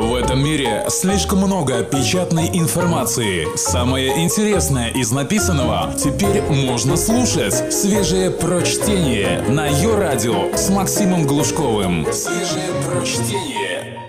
В 0.00 0.14
этом 0.14 0.42
мире 0.42 0.86
слишком 0.88 1.40
много 1.40 1.84
печатной 1.84 2.48
информации. 2.54 3.54
Самое 3.54 4.24
интересное 4.24 4.88
из 4.88 5.12
написанного 5.12 5.92
теперь 5.92 6.40
можно 6.40 6.96
слушать. 6.96 7.70
Свежее 7.70 8.30
прочтение 8.30 9.42
на 9.42 9.66
ее 9.66 9.98
радио 9.98 10.56
с 10.56 10.70
Максимом 10.70 11.26
Глушковым. 11.26 12.06
Свежее 12.14 12.70
прочтение. 12.88 14.00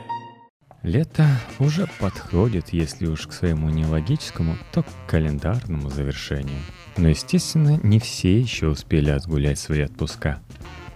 Лето 0.81 1.27
уже 1.59 1.89
подходит, 1.99 2.69
если 2.71 3.07
уж 3.07 3.27
к 3.27 3.33
своему 3.33 3.67
не 3.67 3.85
логическому, 3.85 4.55
то 4.71 4.83
к 4.83 4.87
календарному 5.09 5.89
завершению. 5.89 6.59
Но, 6.95 7.09
естественно, 7.09 7.77
не 7.83 7.99
все 7.99 8.39
еще 8.39 8.67
успели 8.67 9.09
отгулять 9.09 9.59
свои 9.59 9.81
отпуска. 9.81 10.39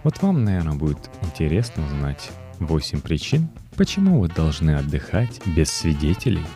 Вот 0.04 0.22
вам, 0.22 0.42
наверное, 0.42 0.74
будет 0.74 1.10
интересно 1.22 1.84
узнать 1.84 2.30
8 2.60 3.02
причин, 3.02 3.50
почему 3.76 4.20
вы 4.20 4.28
должны 4.28 4.76
отдыхать 4.76 5.40
без 5.46 5.70
свидетелей. 5.70 6.46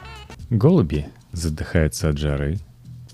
Голуби 0.49 1.07
задыхаются 1.33 2.09
от 2.09 2.19
жары, 2.19 2.59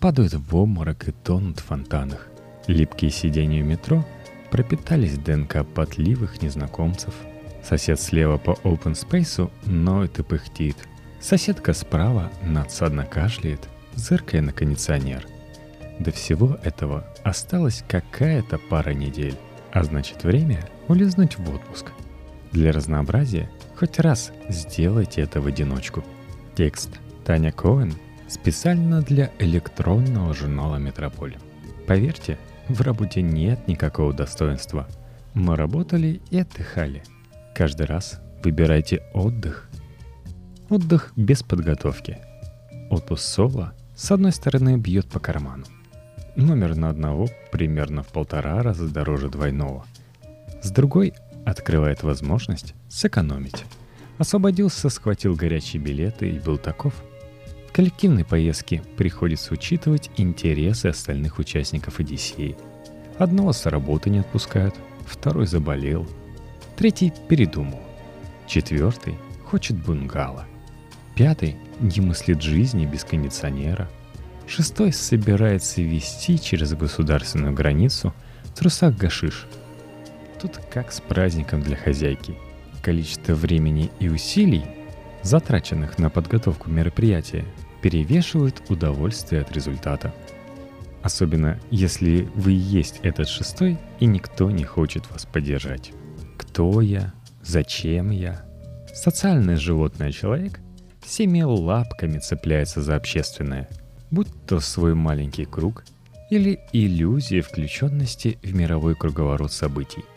падают 0.01 0.35
в 0.35 0.57
обморок 0.57 1.09
и 1.09 1.13
тонут 1.13 1.61
в 1.61 1.65
фонтанах. 1.65 2.29
Липкие 2.67 3.11
сиденья 3.11 3.63
метро 3.63 4.05
пропитались 4.51 5.19
ДНК 5.19 5.67
потливых 5.67 6.41
незнакомцев. 6.43 7.15
Сосед 7.63 8.01
слева 8.01 8.39
по 8.39 8.53
open 8.63 8.95
space 8.95 9.51
ноет 9.67 10.19
и 10.19 10.23
пыхтит. 10.23 10.77
Соседка 11.21 11.73
справа 11.73 12.31
надсадно 12.43 13.05
кашляет, 13.05 13.69
зыркая 13.95 14.43
на 14.43 14.53
кондиционер. 14.53 15.27
До 15.99 16.13
всего 16.13 16.59
этого 16.63 17.07
осталась 17.25 17.83
какая-то 17.89 18.59
пара 18.59 18.91
недель, 18.91 19.37
а 19.73 19.83
значит 19.83 20.25
время 20.25 20.69
улизнуть 20.89 21.39
в 21.39 21.55
отпуск. 21.55 21.87
Для 22.57 22.73
разнообразия 22.73 23.51
хоть 23.79 23.99
раз 23.99 24.33
сделайте 24.49 25.21
это 25.21 25.43
в 25.43 25.47
одиночку. 25.47 26.03
Текст 26.55 26.89
Таня 27.23 27.53
Коэн 27.53 27.93
специально 28.29 29.03
для 29.03 29.31
электронного 29.39 30.33
журнала 30.33 30.77
«Метрополь». 30.77 31.37
Поверьте, 31.87 32.39
в 32.71 32.81
работе 32.81 33.21
нет 33.21 33.69
никакого 33.69 34.15
достоинства. 34.15 34.89
Мы 35.35 35.55
работали 35.55 36.23
и 36.31 36.39
отдыхали. 36.39 37.03
Каждый 37.55 37.85
раз 37.85 38.23
выбирайте 38.43 39.03
отдых. 39.13 39.69
Отдых 40.71 41.13
без 41.15 41.43
подготовки. 41.43 42.21
Отпуск 42.89 43.23
соло, 43.23 43.75
с 43.95 44.11
одной 44.11 44.33
стороны, 44.33 44.79
бьет 44.79 45.07
по 45.11 45.21
карману. 45.21 45.67
Номер 46.37 46.75
на 46.75 46.89
одного 46.89 47.29
примерно 47.53 48.03
в 48.03 48.07
полтора 48.07 48.63
раза 48.63 48.89
дороже 48.89 49.29
двойного. 49.29 49.85
С 50.63 50.71
другой 50.71 51.13
открывает 51.47 52.03
возможность 52.03 52.75
сэкономить. 52.89 53.65
Освободился, 54.19 54.91
схватил 54.91 55.35
горячие 55.35 55.81
билеты 55.81 56.29
и 56.29 56.41
был 56.41 56.59
таков. 56.59 56.93
В 57.69 57.73
коллективной 57.73 58.25
поездке 58.25 58.83
приходится 58.97 59.55
учитывать 59.55 60.11
интересы 60.17 60.87
остальных 60.87 61.39
участников 61.39 62.01
Одиссеи. 62.01 62.57
Одного 63.19 63.53
с 63.53 63.65
работы 63.67 64.11
не 64.11 64.19
отпускают, 64.19 64.75
второй 65.07 65.47
заболел, 65.47 66.07
третий 66.77 67.13
передумал, 67.29 67.81
четвертый 68.47 69.17
хочет 69.45 69.77
бунгало, 69.77 70.47
пятый 71.15 71.57
не 71.79 72.01
мыслит 72.01 72.43
жизни 72.43 72.87
без 72.87 73.05
кондиционера, 73.05 73.89
шестой 74.49 74.93
собирается 74.93 75.81
вести 75.81 76.41
через 76.41 76.73
государственную 76.75 77.55
границу 77.55 78.13
в 78.45 78.59
трусах 78.59 78.97
гашиш– 78.97 79.47
Тут 80.41 80.59
как 80.71 80.93
с 80.93 81.01
праздником 81.01 81.63
для 81.63 81.77
хозяйки. 81.77 82.35
Количество 82.83 83.35
времени 83.35 83.91
и 84.01 84.09
усилий, 84.09 84.65
затраченных 85.23 85.99
на 85.99 86.11
подготовку 86.11 86.71
мероприятия, 86.71 87.45
перевешивают 87.81 88.63
удовольствие 88.69 89.43
от 89.43 89.53
результата. 89.53 90.15
Особенно 91.03 91.59
если 91.71 92.29
вы 92.35 92.53
есть 92.53 93.01
этот 93.03 93.29
шестой, 93.29 93.79
и 94.01 94.07
никто 94.07 94.51
не 94.51 94.65
хочет 94.65 95.11
вас 95.11 95.25
поддержать. 95.25 95.93
Кто 96.37 96.81
я? 96.81 97.15
Зачем 97.43 98.11
я? 98.11 98.45
Социальное 98.93 99.57
животное 99.57 100.11
человек 100.11 100.61
всеми 101.01 101.43
лапками 101.43 102.19
цепляется 102.19 102.83
за 102.83 102.97
общественное, 102.97 103.69
будь 104.11 104.29
то 104.47 104.61
свой 104.61 104.95
маленький 104.95 105.45
круг 105.45 105.85
или 106.31 106.59
иллюзия 106.73 107.41
включенности 107.41 108.39
в 108.43 108.55
мировой 108.55 108.97
круговорот 108.97 109.53
событий– 109.53 110.05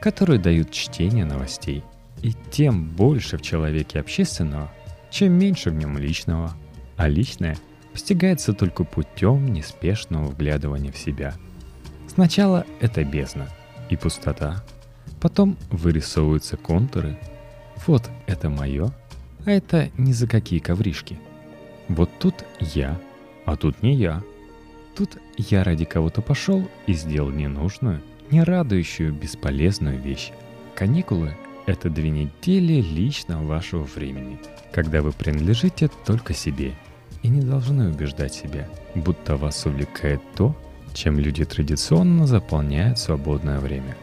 которые 0.00 0.38
дают 0.38 0.70
чтение 0.70 1.24
новостей. 1.24 1.82
И 2.22 2.32
тем 2.50 2.88
больше 2.88 3.38
в 3.38 3.42
человеке 3.42 4.00
общественного, 4.00 4.72
чем 5.10 5.32
меньше 5.32 5.70
в 5.70 5.74
нем 5.74 5.98
личного. 5.98 6.54
А 6.96 7.08
личное 7.08 7.56
постигается 7.92 8.52
только 8.52 8.84
путем 8.84 9.52
неспешного 9.52 10.26
вглядывания 10.26 10.92
в 10.92 10.98
себя. 10.98 11.34
Сначала 12.08 12.66
это 12.80 13.04
бездна 13.04 13.48
и 13.90 13.96
пустота, 13.96 14.64
потом 15.20 15.56
вырисовываются 15.70 16.56
контуры. 16.56 17.18
Вот 17.86 18.10
это 18.26 18.50
мое, 18.50 18.92
а 19.46 19.50
это 19.50 19.90
ни 19.96 20.12
за 20.12 20.26
какие 20.26 20.58
ковришки. 20.58 21.18
Вот 21.88 22.10
тут 22.18 22.34
я, 22.60 23.00
а 23.46 23.56
тут 23.56 23.82
не 23.82 23.94
я. 23.94 24.22
Тут 24.96 25.18
я 25.36 25.62
ради 25.62 25.84
кого-то 25.84 26.20
пошел 26.20 26.68
и 26.86 26.92
сделал 26.92 27.30
ненужную– 27.30 28.02
не 28.30 28.42
радующую 28.42 29.12
бесполезную 29.12 30.00
вещь. 30.00 30.32
Каникулы– 30.74 31.36
это 31.66 31.90
две 31.90 32.10
недели 32.10 32.80
личного 32.80 33.44
вашего 33.44 33.82
времени, 33.82 34.38
когда 34.72 35.02
вы 35.02 35.12
принадлежите 35.12 35.88
только 36.06 36.34
себе 36.34 36.74
и 37.22 37.28
не 37.28 37.40
должны 37.40 37.88
убеждать 37.88 38.34
себя, 38.34 38.68
будто 38.94 39.36
вас 39.36 39.66
увлекает 39.66 40.20
то, 40.36 40.56
чем 40.94 41.18
люди 41.18 41.44
традиционно 41.44 42.26
заполняют 42.26 42.98
свободное 42.98 43.60
время. 43.60 43.96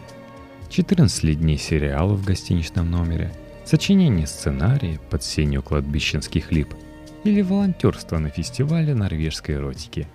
14 0.69 1.39
дней 1.39 1.57
сериалов 1.57 2.19
в 2.19 2.25
гостиничном 2.25 2.89
номере, 2.89 3.31
сочинение 3.63 4.27
сценария 4.27 4.99
под 5.09 5.23
сенью 5.23 5.61
кладбищенских 5.61 6.51
лип 6.51 6.73
или 7.23 7.41
волонтерство 7.41 8.17
на 8.17 8.29
фестивале 8.29 8.93
норвежской 8.93 9.55
эротики. 9.55 10.07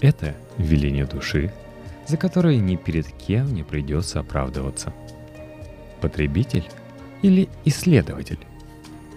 Это 0.00 0.34
веление 0.58 1.06
души, 1.06 1.52
за 2.06 2.16
которые 2.16 2.58
ни 2.58 2.76
перед 2.76 3.08
кем 3.12 3.52
не 3.52 3.62
придется 3.62 4.20
оправдываться. 4.20 4.92
Потребитель 6.00 6.64
или 7.22 7.48
исследователь? 7.64 8.38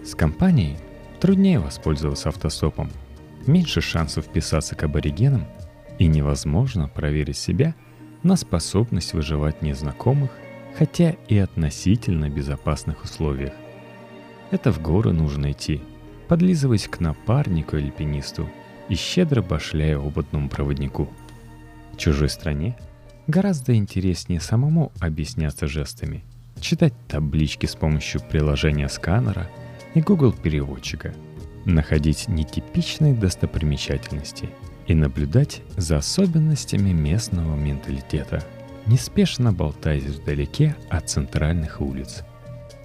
С 0.04 0.16
компанией 0.16 0.78
труднее 1.20 1.60
воспользоваться 1.60 2.30
автостопом, 2.30 2.90
меньше 3.46 3.82
шансов 3.82 4.26
вписаться 4.26 4.76
к 4.76 4.84
аборигенам 4.84 5.46
и 6.00 6.08
невозможно 6.08 6.88
проверить 6.88 7.38
себя 7.38 7.76
на 8.24 8.36
способность 8.36 9.14
выживать 9.14 9.60
в 9.60 9.62
незнакомых, 9.62 10.32
хотя 10.78 11.12
и 11.28 11.38
относительно 11.38 12.30
безопасных 12.30 13.04
условиях. 13.04 13.54
Это 14.52 14.72
в 14.72 14.82
горы 14.82 15.14
нужно 15.14 15.52
идти, 15.52 15.82
подлизываясь 16.28 16.88
к 16.88 17.00
напарнику 17.00 17.76
альпинисту 17.76 18.50
и 18.88 18.96
щедро 18.96 19.42
башляя 19.42 20.00
опытному 20.00 20.50
проводнику– 20.50 21.08
чужой 22.00 22.30
стране 22.30 22.76
гораздо 23.28 23.76
интереснее 23.76 24.40
самому 24.40 24.92
объясняться 25.00 25.68
жестами, 25.68 26.24
читать 26.60 26.94
таблички 27.08 27.66
с 27.66 27.76
помощью 27.76 28.22
приложения 28.22 28.90
сканера 28.90 29.48
и 29.94 30.02
Google 30.02 30.34
переводчика, 30.34 31.14
находить 31.66 32.28
нетипичные 32.28 33.14
достопримечательности 33.14 34.50
и 34.88 34.96
наблюдать 34.96 35.62
за 35.78 35.98
особенностями 35.98 36.92
местного 36.92 37.56
менталитета, 37.56 38.44
неспешно 38.88 39.54
болтаясь 39.54 40.04
вдалеке 40.04 40.76
от 40.90 41.10
центральных 41.10 41.82
улиц. 41.82 42.24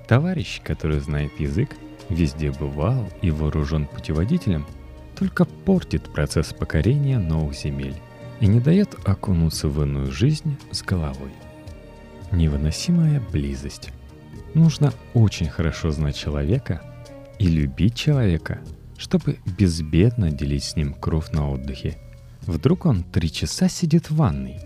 Товарищ, 0.09 0.61
который 0.63 1.01
знает 1.01 1.33
язык, 1.39 1.71
везде 2.11 2.51
бывал 2.51 3.09
и 3.23 3.31
вооружен 3.31 3.87
путеводителем, 3.87 4.67
только 5.19 5.44
портит 5.44 6.12
процесс 6.12 6.53
покорения 6.53 7.19
новых 7.19 7.55
земель 7.55 7.94
и 8.44 8.46
не 8.46 8.61
дает 8.61 8.94
окунуться 9.08 9.69
в 9.69 9.82
иную 9.82 10.12
жизнь 10.12 10.58
с 10.70 10.82
головой. 10.82 11.32
Невыносимая 12.31 13.23
близость. 13.32 13.88
Нужно 14.52 14.93
очень 15.14 15.49
хорошо 15.49 15.93
знать 15.93 16.14
человека 16.14 16.82
и 17.38 17.46
любить 17.46 17.94
человека, 17.94 18.58
чтобы 18.99 19.38
безбедно 19.58 20.31
делить 20.31 20.64
с 20.64 20.76
ним 20.76 20.93
кровь 20.93 21.31
на 21.31 21.50
отдыхе. 21.50 21.96
Вдруг 22.43 22.85
он 22.85 23.02
три 23.02 23.32
часа 23.32 23.67
сидит 23.70 24.11
в 24.11 24.17
ванной, 24.17 24.61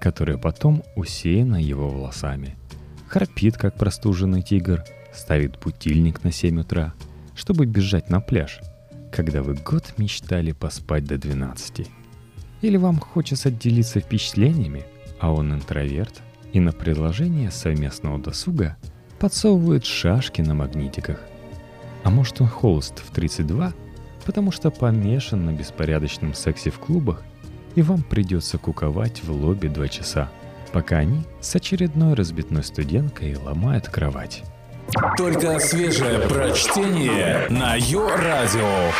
которая 0.00 0.38
потом 0.38 0.84
усеяна 0.94 1.60
его 1.60 1.88
волосами. 1.88 2.54
Храпит, 3.08 3.56
как 3.56 3.76
простуженный 3.76 4.42
тигр, 4.42 4.84
ставит 5.12 5.58
будильник 5.58 6.22
на 6.22 6.30
7 6.30 6.60
утра, 6.60 6.94
чтобы 7.34 7.66
бежать 7.66 8.10
на 8.10 8.20
пляж, 8.20 8.60
когда 9.10 9.42
вы 9.42 9.54
год 9.54 9.94
мечтали 9.98 10.52
поспать 10.52 11.04
до 11.04 11.18
12. 11.18 12.03
Или 12.64 12.78
вам 12.78 12.98
хочется 12.98 13.50
делиться 13.50 14.00
впечатлениями, 14.00 14.86
а 15.20 15.34
он 15.34 15.52
интроверт, 15.52 16.22
и 16.54 16.60
на 16.60 16.72
предложение 16.72 17.50
совместного 17.50 18.18
досуга 18.18 18.78
подсовывает 19.18 19.84
шашки 19.84 20.40
на 20.40 20.54
магнитиках. 20.54 21.20
А 22.04 22.08
может 22.08 22.40
он 22.40 22.46
холост 22.46 23.00
в 23.00 23.10
32, 23.10 23.74
потому 24.24 24.50
что 24.50 24.70
помешан 24.70 25.44
на 25.44 25.52
беспорядочном 25.52 26.32
сексе 26.32 26.70
в 26.70 26.78
клубах, 26.78 27.22
и 27.74 27.82
вам 27.82 28.02
придется 28.02 28.56
куковать 28.56 29.22
в 29.22 29.30
лобби 29.30 29.68
два 29.68 29.88
часа, 29.88 30.30
пока 30.72 30.96
они 30.96 31.20
с 31.42 31.54
очередной 31.54 32.14
разбитной 32.14 32.64
студенткой 32.64 33.36
ломают 33.36 33.88
кровать. 33.88 34.42
Только 35.18 35.58
свежее 35.58 36.18
прочтение 36.30 37.46
на 37.50 37.74
Йо-Радио. 37.74 38.90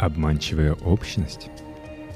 Обманчивая 0.00 0.72
общность. 0.72 1.50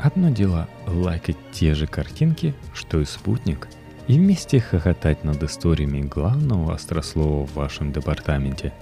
Одно 0.03 0.31
дело 0.31 0.67
лайкать 0.87 1.37
те 1.53 1.75
же 1.75 1.87
картинки, 1.87 2.55
что 2.73 3.01
и 3.01 3.05
спутник, 3.05 3.69
и 4.09 4.15
вместе 4.15 4.59
хохотать 4.59 5.25
над 5.25 5.43
историями 5.43 6.01
главного 6.01 6.75
острослова 6.75 7.47
в 7.47 7.55
вашем 7.55 7.93
департаменте. 7.93 8.73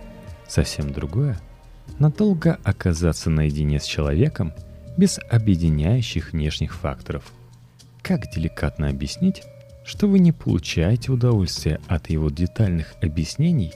Совсем 0.47 0.93
другое– 0.93 1.41
надолго 1.99 2.59
оказаться 2.63 3.31
наедине 3.31 3.81
с 3.81 3.85
человеком 3.85 4.55
без 4.97 5.19
объединяющих 5.29 6.33
внешних 6.33 6.75
факторов. 6.75 7.33
Как 8.03 8.31
деликатно 8.31 8.89
объяснить, 8.89 9.43
что 9.85 10.07
вы 10.07 10.21
не 10.21 10.31
получаете 10.31 11.11
удовольствия 11.11 11.81
от 11.89 12.11
его 12.11 12.31
детальных 12.31 12.95
объяснений 13.03 13.73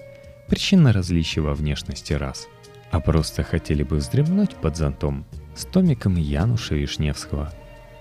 причина 0.49 0.93
различия 0.93 1.41
во 1.41 1.55
внешности 1.55 2.13
раз, 2.13 2.47
а 2.93 3.01
просто 3.01 3.43
хотели 3.43 3.83
бы 3.83 3.97
вздремнуть 3.97 4.55
под 4.55 4.77
зонтом 4.77 5.27
с 5.55 5.65
томиком 5.65 6.17
Януша 6.17 6.75
Вишневского. 6.75 7.53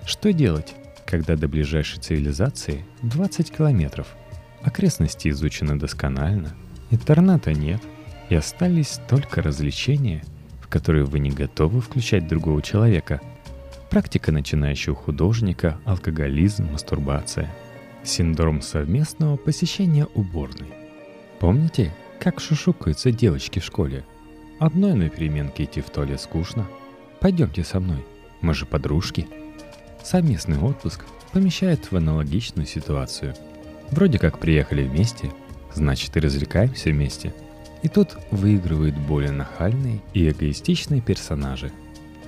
Что 0.04 0.32
делать, 0.32 0.74
когда 1.06 1.36
до 1.36 1.48
ближайшей 1.48 2.00
цивилизации 2.00 2.84
20 3.02 3.50
километров, 3.50 4.08
окрестности 4.62 5.28
изучены 5.28 5.78
досконально, 5.78 6.54
интернета 6.90 7.52
нет, 7.52 7.80
и 8.28 8.34
остались 8.34 9.00
только 9.08 9.42
развлечения, 9.42 10.22
в 10.60 10.68
которые 10.68 11.04
вы 11.04 11.18
не 11.18 11.30
готовы 11.30 11.80
включать 11.80 12.28
другого 12.28 12.62
человека. 12.62 13.20
Практика 13.90 14.32
начинающего 14.32 14.94
художника, 14.94 15.78
алкоголизм, 15.84 16.70
мастурбация– 16.72 17.52
Синдром 18.04 18.62
совместного 18.62 19.36
посещения 19.36 20.06
уборной. 20.14 20.68
Помните, 21.38 21.94
как 22.18 22.40
шушукаются 22.40 23.12
девочки 23.12 23.60
в 23.60 23.64
школе? 23.64 24.04
Одной 24.58 24.94
на 24.94 25.08
переменке 25.08 25.64
идти 25.64 25.80
в 25.80 25.90
туалет 25.90 26.20
скучно. 26.20 26.66
Пойдемте 27.22 27.62
со 27.62 27.78
мной, 27.78 28.04
мы 28.40 28.52
же 28.52 28.66
подружки. 28.66 29.28
Совместный 30.02 30.58
отпуск 30.58 31.04
помещает 31.30 31.92
в 31.92 31.96
аналогичную 31.96 32.66
ситуацию. 32.66 33.36
Вроде 33.92 34.18
как 34.18 34.40
приехали 34.40 34.82
вместе, 34.82 35.30
значит 35.72 36.16
и 36.16 36.20
развлекаемся 36.20 36.90
вместе. 36.90 37.32
И 37.84 37.88
тут 37.88 38.16
выигрывают 38.32 38.96
более 38.96 39.30
нахальные 39.30 40.00
и 40.14 40.28
эгоистичные 40.28 41.00
персонажи. 41.00 41.70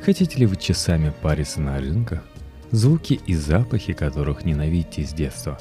Хотите 0.00 0.38
ли 0.38 0.46
вы 0.46 0.55
часами 0.55 1.12
париться 1.23 1.61
на 1.61 1.76
рынках, 1.79 2.23
звуки 2.70 3.20
и 3.26 3.35
запахи 3.35 3.94
которых 3.94 4.44
ненавидите 4.44 5.02
с 5.05 5.12
детства. 5.12 5.58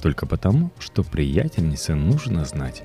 Только 0.00 0.24
потому, 0.24 0.70
что 0.78 1.02
приятельнице 1.02 1.96
нужно 1.96 2.44
знать, 2.44 2.84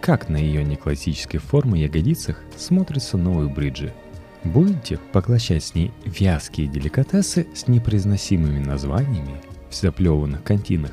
как 0.00 0.28
на 0.28 0.36
ее 0.36 0.62
неклассической 0.62 1.40
форме 1.40 1.82
ягодицах 1.82 2.40
смотрятся 2.56 3.16
новые 3.18 3.48
бриджи. 3.48 3.92
Будете 4.44 4.98
поглощать 5.12 5.62
с 5.62 5.74
ней 5.74 5.92
вязкие 6.04 6.66
деликатесы 6.66 7.46
с 7.54 7.68
непроизносимыми 7.68 8.58
названиями 8.58 9.40
в 9.70 9.74
заплеванных 9.74 10.42
кантинах 10.42 10.92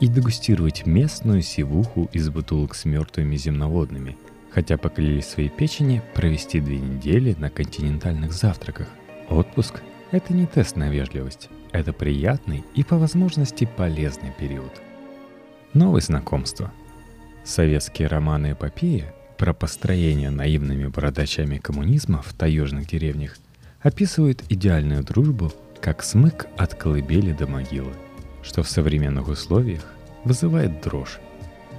и 0.00 0.08
дегустировать 0.08 0.84
местную 0.84 1.42
сивуху 1.42 2.08
из 2.12 2.28
бутылок 2.28 2.74
с 2.74 2.84
мертвыми 2.84 3.36
земноводными, 3.36 4.16
хотя 4.50 4.76
поклялись 4.76 5.26
своей 5.26 5.48
печени 5.48 6.02
провести 6.14 6.60
две 6.60 6.78
недели 6.78 7.36
на 7.38 7.50
континентальных 7.50 8.32
завтраках. 8.32 8.88
Отпуск– 9.28 9.80
это 10.10 10.32
не 10.32 10.46
тест 10.46 10.76
на 10.76 10.88
вежливость. 10.88 11.50
Это 11.70 11.92
приятный 11.92 12.64
и 12.74 12.82
по 12.82 12.98
возможности 12.98 13.68
полезный 13.76 14.32
период. 14.38 14.72
Новые 15.74 16.02
знакомства. 16.02 16.72
Советские 17.44 18.08
романы 18.08 18.52
эпопеи 18.52 19.04
про 19.38 19.54
построение 19.54 20.30
наивными 20.30 20.88
бородачами 20.88 21.56
коммунизма 21.56 22.20
в 22.20 22.34
таежных 22.34 22.86
деревнях 22.88 23.38
описывают 23.80 24.42
идеальную 24.50 25.02
дружбу 25.02 25.52
как 25.80 26.02
смык 26.02 26.46
от 26.56 26.74
колыбели 26.74 27.32
до 27.32 27.46
могилы, 27.46 27.92
что 28.42 28.62
в 28.62 28.68
современных 28.68 29.28
условиях 29.28 29.86
вызывает 30.24 30.82
дрожь. 30.82 31.20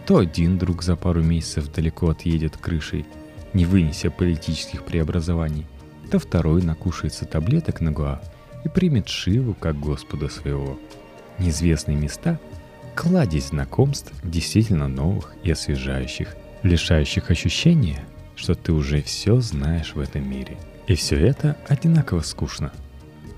То 0.07 0.17
один 0.17 0.57
друг 0.57 0.81
за 0.81 0.95
пару 0.95 1.21
месяцев 1.21 1.71
далеко 1.71 2.09
отъедет 2.09 2.57
крышей, 2.57 3.05
не 3.53 3.65
вынеся 3.65 4.09
политических 4.09 4.83
преобразований, 4.83 5.67
то 6.09 6.17
второй 6.17 6.63
накушается 6.63 7.25
таблеток 7.25 7.81
на 7.81 7.91
гуа– 7.91 8.21
и 8.63 8.69
примет 8.69 9.07
Шиву 9.07 9.53
как 9.53 9.79
Господа 9.79 10.29
своего. 10.29 10.77
Неизвестные 11.37 11.97
места– 11.97 12.39
кладезь 12.95 13.47
знакомств 13.47 14.11
действительно 14.23 14.87
новых 14.87 15.33
и 15.43 15.51
освежающих, 15.51 16.35
лишающих 16.63 17.31
ощущения, 17.31 18.03
что 18.35 18.55
ты 18.55 18.71
уже 18.71 19.01
все 19.01 19.39
знаешь 19.39 19.93
в 19.93 19.99
этом 19.99 20.29
мире. 20.29 20.57
И 20.87 20.95
все 20.95 21.17
это 21.17 21.55
одинаково 21.67 22.21
скучно. 22.21 22.71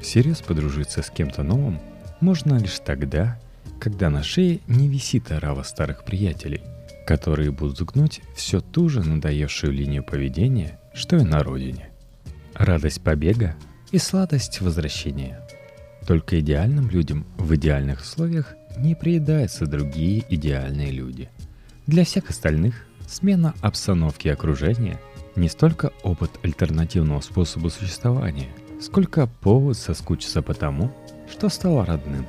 Всерьез 0.01 0.41
подружиться 0.41 1.01
с 1.01 1.09
кем-то 1.09 1.43
новым 1.43 1.79
можно 2.19 2.57
лишь 2.57 2.79
тогда, 2.79 3.39
когда 3.79 4.09
на 4.09 4.23
шее 4.23 4.59
не 4.67 4.87
висит 4.87 5.31
орава 5.31 5.63
старых 5.63 6.03
приятелей, 6.03 6.61
которые 7.05 7.51
будут 7.51 7.81
гнуть 7.81 8.21
все 8.35 8.61
ту 8.61 8.89
же 8.89 9.01
надоевшую 9.01 9.73
линию 9.73 10.03
поведения, 10.03 10.79
что 10.93 11.17
и 11.17 11.23
на 11.23 11.43
родине. 11.43 11.89
Радость 12.53 13.01
побега 13.01 13.55
и 13.91 13.97
сладость 13.97 14.61
возвращения. 14.61 15.41
Только 16.07 16.39
идеальным 16.39 16.89
людям 16.89 17.25
в 17.37 17.53
идеальных 17.55 18.01
условиях 18.01 18.55
не 18.77 18.95
приедаются 18.95 19.65
другие 19.65 20.23
идеальные 20.29 20.91
люди. 20.91 21.29
Для 21.87 22.05
всех 22.05 22.29
остальных 22.29 22.85
смена 23.07 23.53
обстановки 23.61 24.27
и 24.27 24.31
окружения 24.31 24.99
не 25.35 25.49
столько 25.49 25.91
опыт 26.03 26.31
альтернативного 26.43 27.21
способа 27.21 27.69
существования, 27.69 28.49
сколько 28.81 29.27
повод 29.27 29.77
соскучиться 29.77 30.41
по 30.41 30.53
тому, 30.53 30.91
что 31.29 31.49
стало 31.49 31.85
родным. 31.85 32.25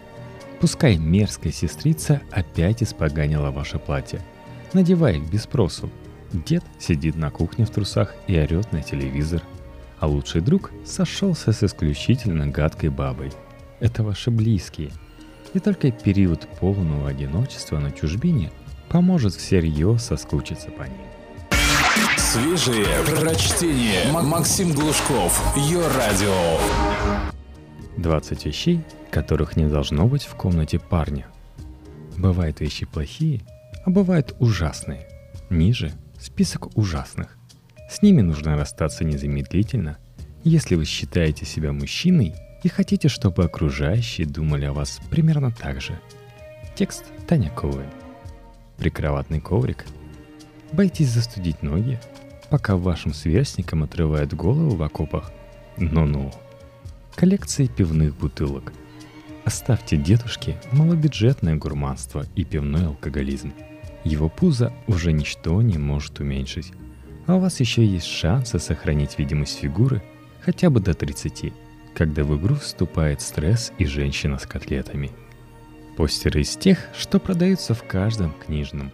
Пускай 0.60 0.96
мерзкая 0.96 1.52
сестрица 1.52 2.22
опять 2.30 2.82
испоганила 2.82 3.50
ваше 3.50 3.78
платье, 3.78 4.20
надевая 4.72 5.14
их 5.14 5.30
без 5.30 5.42
спросу. 5.42 5.90
Дед 6.32 6.64
сидит 6.78 7.16
на 7.16 7.30
кухне 7.30 7.66
в 7.66 7.70
трусах 7.70 8.14
и 8.26 8.38
орет 8.38 8.72
на 8.72 8.82
телевизор– 8.82 9.42
а 10.02 10.08
лучший 10.08 10.40
друг 10.40 10.72
сошелся 10.84 11.52
с 11.52 11.62
исключительно 11.62 12.48
гадкой 12.48 12.88
бабой. 12.88 13.30
Это 13.78 14.02
ваши 14.02 14.32
близкие. 14.32 14.90
И 15.54 15.60
только 15.60 15.92
период 15.92 16.40
полного 16.58 17.08
одиночества 17.08 17.78
на 17.78 17.92
чужбине 17.92 18.50
поможет 18.92 19.34
всерьез 19.34 20.02
соскучиться 20.02 20.70
по 20.70 20.82
ним. 20.82 21.00
Свежие 22.18 22.86
прочтение. 23.06 24.12
Максим 24.12 24.72
Глушков. 24.72 25.56
Ее 25.56 25.80
радио. 25.88 26.58
20 27.96 28.46
вещей, 28.46 28.80
которых 29.10 29.56
не 29.56 29.66
должно 29.66 30.06
быть 30.06 30.24
в 30.24 30.34
комнате 30.34 30.78
парня. 30.78 31.26
Бывают 32.18 32.60
вещи 32.60 32.86
плохие, 32.86 33.40
а 33.84 33.90
бывают 33.90 34.34
ужасные. 34.38 35.08
Ниже 35.48 35.92
список 36.20 36.76
ужасных. 36.76 37.38
С 37.90 38.02
ними 38.02 38.20
нужно 38.20 38.56
расстаться 38.56 39.04
незамедлительно, 39.04 39.98
если 40.44 40.74
вы 40.74 40.84
считаете 40.84 41.44
себя 41.46 41.72
мужчиной 41.72 42.34
и 42.62 42.68
хотите, 42.68 43.08
чтобы 43.08 43.44
окружающие 43.44 44.26
думали 44.26 44.66
о 44.66 44.72
вас 44.72 45.00
примерно 45.10 45.50
так 45.50 45.80
же. 45.80 45.98
Текст 46.74 47.04
Таня 47.26 47.50
Коуэн. 47.50 48.01
Прикроватный 48.82 49.40
коврик. 49.40 49.86
Боитесь 50.72 51.10
застудить 51.10 51.62
ноги, 51.62 52.00
пока 52.50 52.76
вашим 52.76 53.14
сверстникам 53.14 53.84
отрывают 53.84 54.34
голову 54.34 54.74
в 54.74 54.82
окопах? 54.82 55.30
Ну-ну. 55.76 56.32
Коллекции 57.14 57.68
пивных 57.68 58.16
бутылок. 58.16 58.72
Оставьте 59.44 59.96
дедушке 59.96 60.60
малобюджетное 60.72 61.54
гурманство 61.54 62.26
и 62.34 62.44
пивной 62.44 62.86
алкоголизм. 62.86 63.52
Его 64.02 64.28
пузо 64.28 64.72
уже 64.88 65.12
ничто 65.12 65.62
не 65.62 65.78
может 65.78 66.18
уменьшить 66.18 66.72
а 67.26 67.36
у 67.36 67.38
вас 67.38 67.60
еще 67.60 67.86
есть 67.86 68.06
шансы 68.06 68.58
сохранить 68.58 69.16
видимость 69.16 69.60
фигуры 69.60 70.02
хотя 70.40 70.70
бы 70.70 70.80
до 70.80 70.92
30, 70.92 71.52
когда 71.94 72.24
в 72.24 72.36
игру 72.36 72.56
вступает 72.56 73.20
стресс 73.20 73.72
и 73.78 73.84
женщина 73.84 74.38
с 74.38 74.46
котлетами. 74.46 75.12
Постеры 75.96 76.40
из 76.40 76.56
тех, 76.56 76.78
что 76.96 77.18
продаются 77.18 77.74
в 77.74 77.84
каждом 77.84 78.32
книжном. 78.32 78.90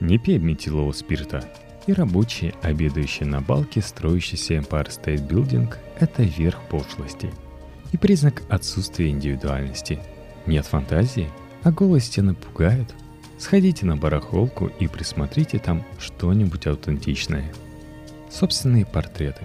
Не 0.00 0.18
пей 0.18 0.38
метилового 0.38 0.92
спирта. 0.92 1.48
И 1.86 1.92
рабочие, 1.92 2.54
обедающие 2.62 3.26
на 3.26 3.40
балке, 3.40 3.80
строящийся 3.80 4.54
Empire 4.54 4.88
State 4.88 5.26
Building– 5.26 5.74
это 6.00 6.22
верх 6.22 6.60
пошлости. 6.68 7.30
И 7.92 7.96
признак 7.96 8.42
отсутствия 8.50 9.08
индивидуальности. 9.08 9.98
Нет 10.44 10.66
фантазии, 10.66 11.30
а 11.62 11.72
голые 11.72 12.00
стены 12.00 12.34
пугают– 12.34 12.94
Сходите 13.38 13.86
на 13.86 13.96
барахолку 13.96 14.66
и 14.66 14.88
присмотрите 14.88 15.58
там 15.58 15.84
что-нибудь 15.98 16.66
аутентичное. 16.66 17.52
собственные 18.30 18.84
портреты. 18.84 19.42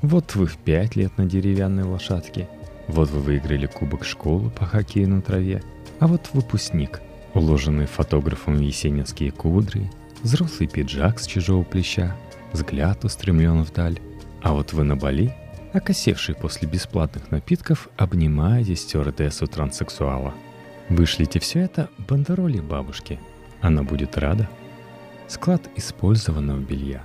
Вот 0.00 0.34
вы 0.34 0.46
в 0.46 0.56
пять 0.56 0.96
лет 0.96 1.18
на 1.18 1.26
деревянной 1.26 1.82
лошадке, 1.82 2.48
вот 2.86 3.10
вы 3.10 3.20
выиграли 3.20 3.66
кубок 3.66 4.06
школы 4.06 4.48
по 4.48 4.64
хоккею 4.64 5.10
на 5.10 5.20
траве, 5.20 5.62
а 6.00 6.06
вот 6.06 6.30
выпускник, 6.32 7.00
уложенный 7.34 7.86
фотографом 7.86 8.58
есенинские 8.58 9.30
кудри, 9.30 9.88
взрослый 10.22 10.68
пиджак 10.68 11.20
с 11.20 11.26
чужого 11.26 11.62
плеча, 11.62 12.16
взгляд 12.52 13.04
устремлен 13.04 13.62
вдаль, 13.62 14.00
а 14.42 14.54
вот 14.54 14.72
вы 14.72 14.84
на 14.84 14.96
Бали, 14.96 15.34
окосевший 15.74 16.34
после 16.34 16.66
бесплатных 16.66 17.30
напитков, 17.30 17.88
обнимаете 17.96 18.74
стюардессу 18.74 19.46
транссексуала. 19.46 20.34
Вышлите 20.88 21.38
все 21.38 21.60
это 21.60 21.90
бандероли 22.08 22.60
бабушки. 22.60 23.20
Она 23.60 23.82
будет 23.82 24.16
рада. 24.18 24.48
Склад 25.28 25.68
использованного 25.76 26.58
белья. 26.58 27.04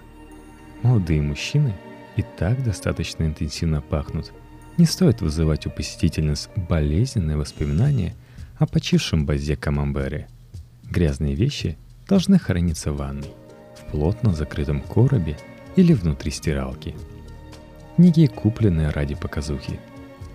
Молодые 0.82 1.22
мужчины 1.22 1.76
и 2.16 2.24
так 2.24 2.64
достаточно 2.64 3.26
интенсивно 3.26 3.82
пахнут. 3.82 4.32
Не 4.78 4.86
стоит 4.86 5.22
вызывать 5.22 5.68
у 5.68 5.70
посетительниц 5.70 6.50
болезненные 6.56 7.38
воспоминания 7.38 8.16
о 8.58 8.66
почившем 8.66 9.26
базе 9.26 9.56
камамбере. 9.56 10.28
Грязные 10.90 11.36
вещи 11.36 11.78
должны 12.08 12.40
храниться 12.40 12.92
в 12.92 12.98
ванной, 12.98 13.34
в 13.76 13.92
плотно 13.92 14.34
закрытом 14.34 14.82
коробе 14.82 15.38
или 15.76 15.94
внутри 15.94 16.32
стиралки. 16.32 16.96
Книги, 17.96 18.28
купленные 18.28 18.90
ради 18.90 19.16
показухи. 19.16 19.80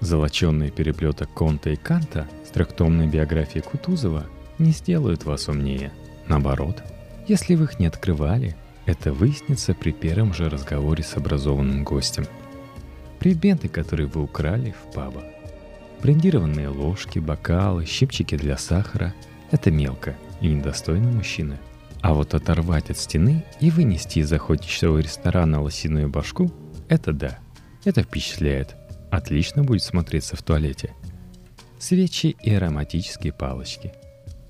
Золоченные 0.00 0.70
переплеты 0.70 1.26
Конта 1.26 1.70
и 1.70 1.76
Канта 1.76 2.26
с 2.46 2.50
трехтомной 2.50 3.06
биографией 3.06 3.62
Кутузова 3.62 4.26
не 4.58 4.70
сделают 4.72 5.24
вас 5.24 5.48
умнее. 5.48 5.92
Наоборот, 6.26 6.82
если 7.28 7.54
вы 7.54 7.64
их 7.64 7.78
не 7.78 7.86
открывали, 7.86 8.56
это 8.86 9.12
выяснится 9.12 9.74
при 9.74 9.92
первом 9.92 10.32
же 10.32 10.48
разговоре 10.48 11.04
с 11.04 11.16
образованным 11.16 11.84
гостем. 11.84 12.26
Предметы, 13.18 13.68
которые 13.68 14.06
вы 14.08 14.22
украли 14.22 14.72
в 14.72 14.94
паба. 14.94 15.22
Брендированные 16.02 16.68
ложки, 16.68 17.18
бокалы, 17.18 17.84
щипчики 17.84 18.36
для 18.36 18.56
сахара– 18.56 19.14
это 19.50 19.70
мелко 19.70 20.16
и 20.40 20.48
недостойно 20.48 21.10
мужчины. 21.10 21.58
А 22.00 22.14
вот 22.14 22.32
оторвать 22.32 22.88
от 22.90 22.96
стены 22.96 23.44
и 23.60 23.70
вынести 23.70 24.20
из 24.20 24.32
охотничьего 24.32 24.98
ресторана 24.98 25.60
лосиную 25.60 26.08
башку– 26.08 26.50
это 26.88 27.12
да, 27.12 27.38
это 27.84 28.02
впечатляет. 28.02 28.76
Отлично 29.10 29.62
будет 29.62 29.82
смотреться 29.82 30.36
в 30.36 30.42
туалете. 30.42 30.94
Свечи 31.78 32.36
и 32.42 32.54
ароматические 32.54 33.32
палочки. 33.32 33.92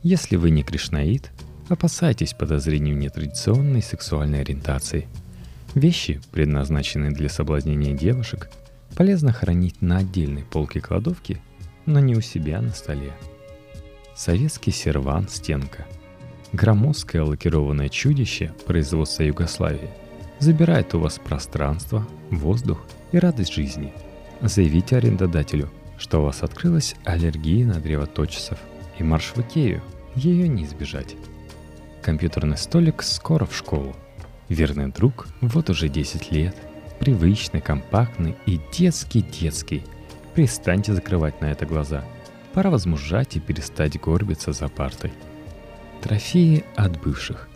Если 0.02 0.36
вы 0.36 0.50
не 0.50 0.62
кришнаит, 0.62 1.30
опасайтесь 1.68 2.34
подозрений 2.34 2.92
в 2.92 2.98
нетрадиционной 2.98 3.82
сексуальной 3.82 4.42
ориентации. 4.42 5.08
Вещи, 5.74 6.20
предназначенные 6.30 7.10
для 7.10 7.28
соблазнения 7.28 7.94
девушек, 7.94 8.50
полезно 9.00 9.32
хранить 9.32 9.80
на 9.80 9.96
отдельной 9.96 10.44
полке 10.44 10.78
кладовки, 10.82 11.40
но 11.86 12.00
не 12.00 12.14
у 12.14 12.20
себя 12.20 12.60
на 12.60 12.68
столе. 12.68 13.14
Советский 14.14 14.72
серван 14.72 15.26
«Стенка». 15.26 15.86
Громоздкое 16.52 17.24
лакированное 17.24 17.88
чудище 17.88 18.52
производства 18.66 19.22
Югославии 19.22 19.88
забирает 20.38 20.92
у 20.94 20.98
вас 20.98 21.18
пространство, 21.18 22.06
воздух 22.30 22.84
и 23.12 23.18
радость 23.18 23.54
жизни. 23.54 23.94
Заявите 24.42 24.98
арендодателю, 24.98 25.70
что 25.96 26.20
у 26.20 26.24
вас 26.24 26.42
открылась 26.42 26.94
аллергия 27.06 27.64
на 27.64 27.80
древоточцев, 27.80 28.58
и 28.98 29.02
марш 29.02 29.32
в 29.34 29.38
Икею, 29.38 29.82
ее 30.14 30.46
не 30.46 30.64
избежать. 30.64 31.16
Компьютерный 32.02 32.58
столик 32.58 33.02
скоро 33.02 33.46
в 33.46 33.56
школу. 33.56 33.96
Верный 34.50 34.92
друг 34.92 35.26
вот 35.40 35.70
уже 35.70 35.88
10 35.88 36.32
лет. 36.32 36.54
Привычный, 37.00 37.62
компактный 37.62 38.36
и 38.44 38.60
детский-детский. 38.72 39.82
Перестаньте 40.34 40.92
закрывать 40.92 41.40
на 41.40 41.46
это 41.46 41.64
глаза. 41.64 42.04
Пора 42.52 42.68
возмужать 42.68 43.36
и 43.36 43.40
перестать 43.40 43.98
горбиться 43.98 44.52
за 44.52 44.68
партой. 44.68 45.12
Трофеи 46.02 46.64
от 46.76 47.00
бывших. 47.02 47.48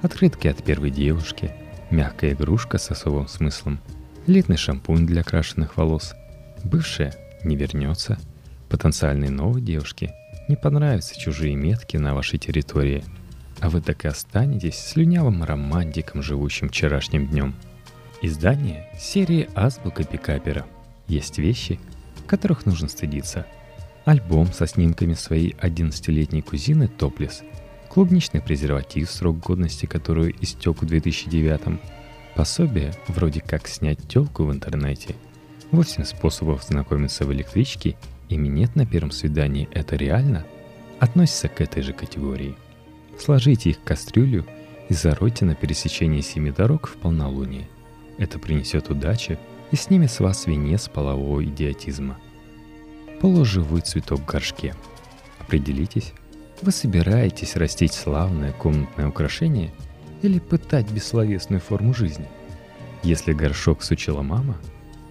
Открытки 0.00 0.48
от 0.48 0.64
первой 0.64 0.90
девушки. 0.90 1.52
Мягкая 1.90 2.32
игрушка 2.32 2.78
с 2.78 2.90
особым 2.90 3.28
смыслом. 3.28 3.80
Летный 4.26 4.56
шампунь 4.56 5.06
для 5.06 5.20
окрашенных 5.20 5.76
волос. 5.76 6.14
Бывшая 6.64 7.14
не 7.44 7.54
вернется. 7.54 8.18
Потенциальной 8.70 9.28
новой 9.28 9.60
девушке 9.60 10.14
не 10.48 10.56
понравятся 10.56 11.20
чужие 11.20 11.54
метки 11.54 11.98
на 11.98 12.14
вашей 12.14 12.38
территории– 12.38 13.04
а 13.60 13.70
вы 13.70 13.80
так 13.80 14.04
и 14.04 14.08
останетесь 14.08 14.78
слюнявым 14.78 15.42
романтиком, 15.42 16.22
живущим 16.22 16.68
вчерашним 16.68 17.26
днем. 17.26 17.54
Издание 18.22 18.88
серии 18.98 19.48
«Азбука 19.54 20.04
пикапера». 20.04 20.66
Есть 21.08 21.38
вещи, 21.38 21.78
которых 22.26 22.66
нужно 22.66 22.88
стыдиться. 22.88 23.46
Альбом 24.04 24.52
со 24.52 24.66
снимками 24.66 25.14
своей 25.14 25.52
11-летней 25.60 26.42
кузины 26.42 26.88
Топлес, 26.88 27.42
клубничный 27.88 28.40
презерватив, 28.40 29.10
срок 29.10 29.38
годности 29.38 29.86
которую 29.86 30.34
истек 30.42 30.82
в 30.82 30.86
2009 30.86 31.80
пособие 32.34 32.94
вроде 33.08 33.40
как 33.40 33.68
снять 33.68 34.06
телку 34.08 34.44
в 34.44 34.52
интернете, 34.52 35.14
8 35.72 36.04
способов 36.04 36.62
знакомиться 36.64 37.24
в 37.24 37.32
электричке 37.32 37.96
и 38.28 38.36
минет 38.36 38.76
на 38.76 38.86
первом 38.86 39.10
свидании 39.10 39.68
«Это 39.72 39.96
реально?» 39.96 40.44
относится 41.00 41.48
к 41.48 41.60
этой 41.60 41.82
же 41.82 41.92
категории– 41.92 42.54
Сложите 43.18 43.70
их 43.70 43.78
в 43.78 43.82
кастрюлю 43.82 44.44
и 44.88 44.94
заройте 44.94 45.44
на 45.44 45.54
пересечении 45.54 46.20
семи 46.20 46.50
дорог 46.50 46.88
в 46.88 46.96
полнолуние. 46.96 47.68
Это 48.18 48.38
принесет 48.38 48.90
удачу 48.90 49.38
и 49.70 49.76
снимет 49.76 50.10
с 50.10 50.20
вас 50.20 50.46
венец 50.46 50.88
полового 50.88 51.44
идиотизма. 51.44 52.18
Полуживой 53.20 53.80
цветок 53.80 54.20
в 54.20 54.26
горшке. 54.26 54.74
Определитесь, 55.38 56.12
вы 56.62 56.72
собираетесь 56.72 57.56
растить 57.56 57.92
славное 57.92 58.52
комнатное 58.52 59.08
украшение 59.08 59.72
или 60.22 60.38
пытать 60.38 60.90
бессловесную 60.90 61.60
форму 61.60 61.94
жизни. 61.94 62.26
Если 63.02 63.32
горшок 63.32 63.82
сучила 63.82 64.22
мама, 64.22 64.56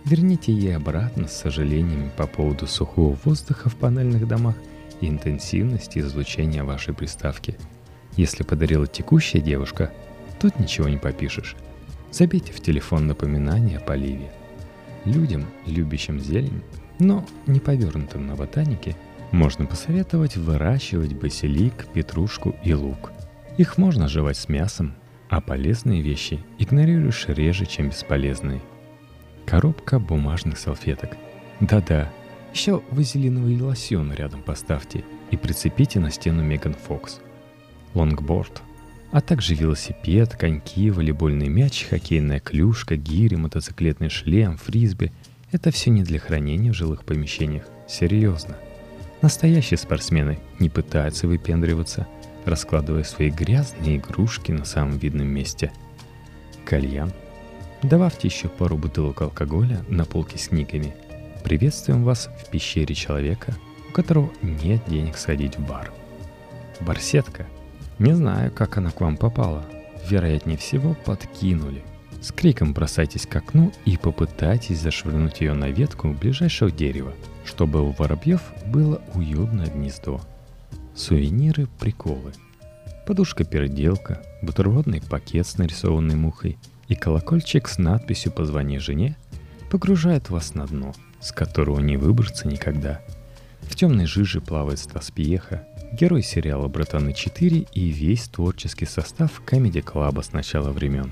верните 0.04 0.52
ей 0.52 0.76
обратно 0.76 1.28
с 1.28 1.38
сожалениями 1.38 2.12
по 2.18 2.28
поводу 2.28 2.68
сухого 2.68 3.18
воздуха 3.24 3.70
в 3.70 3.76
панельных 3.76 4.28
домах 4.28 4.56
и 5.02 5.08
интенсивности 5.08 6.00
излучения 6.00 6.64
вашей 6.64 6.94
приставки– 6.94 7.58
если 8.16 8.44
подарила 8.44 8.88
текущая 8.88 9.42
девушка, 9.42 9.92
тут 10.40 10.58
ничего 10.60 10.88
не 10.88 10.98
попишешь. 10.98 11.56
Забейте 12.15 12.53
в 12.53 12.62
телефон 12.62 13.07
напоминание 13.07 13.77
о 13.77 13.81
поливе. 13.81 14.31
Людям, 15.03 15.48
любящим 15.65 16.17
зелень, 16.17 16.62
но 16.98 17.25
не 17.45 17.60
повернутым 17.60 18.25
на 18.25 18.38
ботанике, 18.38 18.95
можно 19.34 19.65
посоветовать 19.65 20.38
выращивать 20.38 21.12
базилик, 21.12 21.88
петрушку 21.93 22.55
и 22.63 22.74
лук. 22.74 23.12
Их 23.57 23.77
можно 23.77 24.07
жевать 24.07 24.38
с 24.38 24.48
мясом, 24.48 24.95
а 25.27 25.41
полезные 25.41 26.01
вещи 26.01 26.39
игнорируешь 26.57 27.25
реже, 27.27 27.65
чем 27.65 27.89
бесполезные. 27.89 28.62
Коробка 29.45 30.00
бумажных 30.00 30.57
салфеток. 30.57 31.17
Да-да, 31.60 32.10
еще 32.53 32.81
вазелиновый 32.91 33.60
лосьон 33.60 34.13
рядом 34.13 34.41
поставьте 34.41 35.03
и 35.31 35.36
прицепите 35.36 36.00
на 36.00 36.12
стену 36.12 36.43
Меган 36.43 36.75
Фокс– 36.75 37.19
лонгборд, 37.93 38.62
а 39.12 39.22
также 39.22 39.56
велосипед, 39.56 40.36
коньки, 40.36 40.90
волейбольный 40.90 41.48
мяч, 41.48 41.86
хоккейная 41.90 42.40
клюшка, 42.40 42.96
гири, 42.96 43.36
мотоциклетный 43.36 44.10
шлем, 44.10 44.58
фрисби– 44.58 45.12
это 45.52 45.72
все 45.72 45.90
не 45.90 46.04
для 46.04 46.20
хранения 46.20 46.74
в 46.74 46.76
жилых 46.76 47.06
помещениях. 47.06 47.64
Серьезно. 47.88 48.58
Настоящие 49.22 49.78
спортсмены 49.78 50.38
не 50.60 50.70
пытаются 50.70 51.28
выпендриваться, 51.28 52.08
раскладывая 52.46 53.04
свои 53.04 53.30
грязные 53.30 53.98
игрушки 53.98 54.52
на 54.52 54.66
самом 54.66 54.98
видном 54.98 55.28
месте. 55.28 55.72
Кальян. 56.66 57.14
Добавьте 57.84 58.28
еще 58.28 58.50
пару 58.50 58.78
бутылок 58.78 59.22
алкоголя 59.22 59.84
на 59.88 60.06
полке 60.06 60.38
с 60.38 60.50
книгами. 60.50 60.94
Приветствуем 61.44 62.04
вас 62.04 62.30
в 62.44 62.50
пещере 62.50 62.96
человека, 62.96 63.56
у 63.88 63.94
которого 63.94 64.32
нет 64.42 64.82
денег 64.88 65.18
сходить 65.18 65.58
в 65.58 65.66
бар. 65.66 65.92
Барсетка– 66.82 67.48
не 68.00 68.14
знаю, 68.14 68.52
как 68.52 68.78
она 68.78 68.92
к 68.92 69.02
вам 69.02 69.18
попала. 69.18 69.66
Вероятнее 70.10 70.58
всего, 70.58 70.96
подкинули. 71.06 71.84
С 72.22 72.32
криком 72.32 72.74
бросайтесь 72.74 73.25
к 73.25 73.36
окну 73.36 73.72
и 73.86 73.98
попытайтесь 73.98 74.80
зашвырнуть 74.80 75.42
ее 75.42 75.54
на 75.54 75.70
ветку 75.70 76.10
ближайшего 76.10 76.72
дерева, 76.72 77.14
чтобы 77.46 77.82
у 77.82 77.92
воробьев 77.92 78.42
было 78.66 79.02
уютное 79.14 79.68
гнездо. 79.68 80.22
Сувениры, 80.96 81.68
приколы. 81.80 82.34
Подушка-переделка, 83.06 84.24
бутербродный 84.42 85.02
пакет 85.02 85.46
с 85.46 85.58
нарисованной 85.58 86.16
мухой 86.16 86.58
и 86.88 86.96
колокольчик 86.96 87.68
с 87.68 87.78
надписью 87.78 88.32
«Позвони 88.32 88.80
жене» 88.80 89.16
погружают 89.70 90.30
вас 90.30 90.56
на 90.56 90.66
дно, 90.66 90.94
с 91.20 91.32
которого 91.32 91.80
не 91.80 91.98
выбраться 91.98 92.48
никогда. 92.48 93.02
В 93.69 93.75
темной 93.75 94.05
жиже 94.05 94.41
плавает 94.41 94.79
Стас 94.79 95.12
Пьеха, 95.12 95.67
герой 95.91 96.22
сериала 96.24 96.67
«Братаны 96.67 97.10
4» 97.10 97.67
и 97.74 97.89
весь 97.89 98.27
творческий 98.27 98.86
состав 98.86 99.41
Comedy 99.45 99.84
Club 99.84 100.24
с 100.24 100.31
начала 100.34 100.72
времен. 100.72 101.12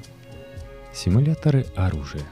симуляторы 0.93 1.65
оружия, 1.75 2.23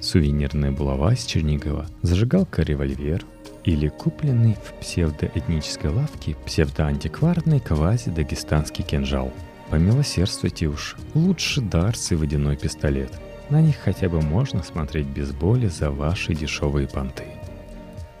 сувенирная 0.00 0.70
булава 0.72 1.12
из 1.12 1.24
Чернигова, 1.24 1.86
зажигалка-револьвер 2.02 3.24
или 3.64 3.88
купленный 3.88 4.54
в 4.54 4.80
псевдоэтнической 4.80 5.90
лавке 5.90 6.36
псевдоантикварный 6.46 7.60
квази-дагестанский 7.60 8.84
кинжал. 8.84 9.32
Помилосердствуйте 9.70 10.66
уж, 10.66 10.96
лучше 11.14 11.60
дарс 11.60 12.12
и 12.12 12.14
водяной 12.14 12.56
пистолет. 12.56 13.12
На 13.50 13.60
них 13.60 13.76
хотя 13.76 14.08
бы 14.08 14.20
можно 14.22 14.62
смотреть 14.62 15.06
без 15.06 15.32
боли 15.32 15.66
за 15.66 15.90
ваши 15.90 16.34
дешевые 16.34 16.88
понты. 16.88 17.24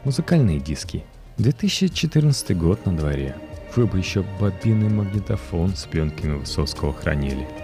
Музыкальные 0.04 0.60
диски. 0.60 1.04
2014 1.40 2.56
год 2.56 2.84
на 2.84 2.94
дворе. 2.94 3.34
Вы 3.74 3.86
бы 3.86 3.98
еще 3.98 4.22
бобинный 4.38 4.90
магнитофон 4.90 5.74
с 5.74 5.84
пленками 5.84 6.36
Высоцкого 6.36 6.92
хранили– 6.92 7.48